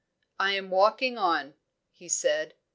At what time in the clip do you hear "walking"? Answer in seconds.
0.71-1.19